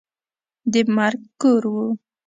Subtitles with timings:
[0.71, 1.87] د مرګ کور وو.